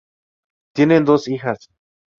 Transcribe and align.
Tienen 0.75 1.05
dos 1.05 1.27
hijas. 1.27 1.69